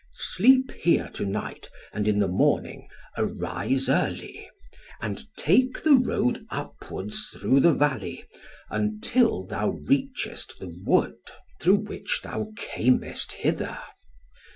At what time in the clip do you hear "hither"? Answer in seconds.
13.33-13.77